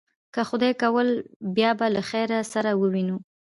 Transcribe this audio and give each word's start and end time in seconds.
که 0.33 0.41
خدای 0.49 0.73
کول، 0.83 1.09
بیا 1.55 1.71
به 1.79 1.87
له 1.95 2.01
خیره 2.09 2.39
سره 2.53 2.71
ووینو. 2.75 3.17